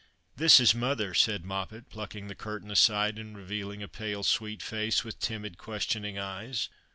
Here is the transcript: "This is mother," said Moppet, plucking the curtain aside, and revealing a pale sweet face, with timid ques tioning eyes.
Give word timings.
"This 0.41 0.59
is 0.59 0.73
mother," 0.73 1.13
said 1.13 1.45
Moppet, 1.45 1.91
plucking 1.91 2.27
the 2.27 2.33
curtain 2.33 2.71
aside, 2.71 3.19
and 3.19 3.37
revealing 3.37 3.83
a 3.83 3.87
pale 3.87 4.23
sweet 4.23 4.63
face, 4.63 5.03
with 5.03 5.19
timid 5.19 5.59
ques 5.59 5.85
tioning 5.85 6.19
eyes. 6.19 6.69